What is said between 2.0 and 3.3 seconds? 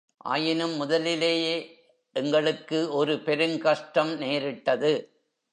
எங்களுக்கு ஒரு